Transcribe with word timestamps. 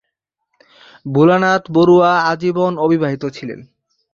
ভোলানাথ 1.05 1.63
বরুয়া 1.71 2.11
আজীবন 2.31 2.73
অবিবাহিত 2.77 3.23
ছিলেন। 3.35 3.59